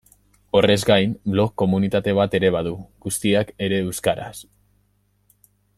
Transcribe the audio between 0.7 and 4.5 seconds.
gain, blog komunitate bat ere badu, guztiak ere euskaraz.